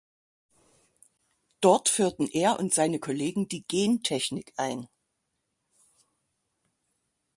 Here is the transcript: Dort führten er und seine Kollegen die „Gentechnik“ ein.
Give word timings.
Dort 1.59 1.87
führten 1.87 2.25
er 2.27 2.57
und 2.57 2.73
seine 2.73 2.97
Kollegen 2.97 3.47
die 3.47 3.63
„Gentechnik“ 3.67 4.51
ein. 4.57 4.87